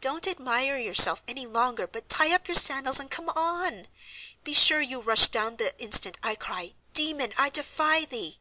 "Don't 0.00 0.26
admire 0.26 0.76
yourself 0.78 1.22
any 1.28 1.46
longer, 1.46 1.86
but 1.86 2.08
tie 2.08 2.32
up 2.34 2.48
your 2.48 2.56
sandals 2.56 2.98
and 2.98 3.08
come 3.08 3.28
on. 3.28 3.86
Be 4.42 4.52
sure 4.52 4.80
you 4.80 5.00
rush 5.00 5.28
down 5.28 5.58
the 5.58 5.80
instant 5.80 6.18
I 6.24 6.34
cry, 6.34 6.74
'Demon, 6.92 7.32
I 7.38 7.50
defy 7.50 8.04
thee! 8.04 8.40